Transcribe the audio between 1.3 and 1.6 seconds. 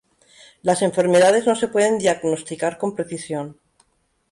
no